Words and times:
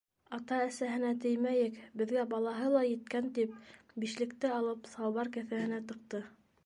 -Ата-әсәһенә 0.35 1.09
теймәйек, 1.25 1.77
беҙгә 2.01 2.23
балаһы 2.33 2.71
ла 2.77 2.81
еткән,- 2.87 3.29
тип 3.39 3.99
бишлекте 4.05 4.53
алып 4.61 4.91
салбар 4.95 5.31
кеҫәһенә 5.37 5.83
тыҡты. 5.93 6.25